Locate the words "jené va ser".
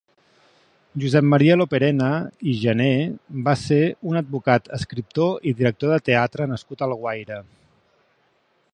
2.63-3.79